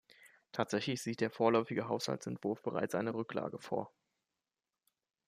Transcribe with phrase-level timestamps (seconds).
[0.51, 3.93] Tatsächlich sieht der vorläufige Haushaltsentwurf bereits eine Rücklage vor.